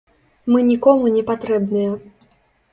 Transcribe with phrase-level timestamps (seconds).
[0.53, 1.91] Мы нікому не патрэбныя.